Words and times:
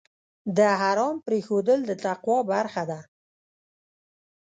د 0.57 0.59
حرام 0.81 1.15
پرېښودل 1.25 1.79
د 1.85 1.91
تقوی 2.05 2.39
برخه 2.51 2.83
ده. 2.89 2.99